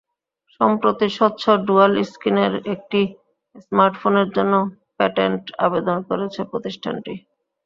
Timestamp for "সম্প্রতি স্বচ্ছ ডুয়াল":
0.59-1.93